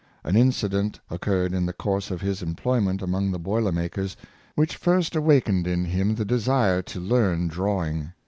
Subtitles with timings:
[0.23, 4.17] An incident occurred in the course of his employment among the boiler makers,
[4.55, 8.11] which first awakened in him the desire to learn drawing.